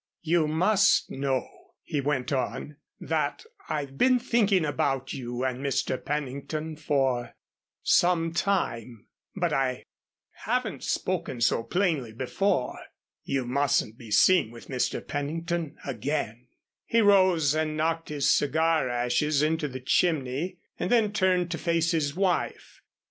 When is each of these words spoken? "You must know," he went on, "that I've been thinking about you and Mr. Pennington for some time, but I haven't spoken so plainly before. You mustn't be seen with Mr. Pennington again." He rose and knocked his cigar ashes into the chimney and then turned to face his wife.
"You 0.23 0.47
must 0.47 1.11
know," 1.11 1.47
he 1.83 2.01
went 2.01 2.33
on, 2.33 2.77
"that 2.99 3.45
I've 3.69 3.99
been 3.99 4.17
thinking 4.17 4.65
about 4.65 5.13
you 5.13 5.43
and 5.43 5.59
Mr. 5.59 6.03
Pennington 6.03 6.75
for 6.75 7.35
some 7.83 8.33
time, 8.33 9.05
but 9.35 9.53
I 9.53 9.83
haven't 10.31 10.83
spoken 10.83 11.39
so 11.39 11.61
plainly 11.61 12.13
before. 12.13 12.79
You 13.25 13.45
mustn't 13.45 13.95
be 13.95 14.09
seen 14.09 14.49
with 14.49 14.69
Mr. 14.69 15.07
Pennington 15.07 15.77
again." 15.85 16.47
He 16.87 16.99
rose 17.01 17.53
and 17.53 17.77
knocked 17.77 18.09
his 18.09 18.27
cigar 18.27 18.89
ashes 18.89 19.43
into 19.43 19.67
the 19.67 19.79
chimney 19.81 20.57
and 20.79 20.89
then 20.89 21.13
turned 21.13 21.51
to 21.51 21.59
face 21.59 21.91
his 21.91 22.15
wife. 22.15 22.81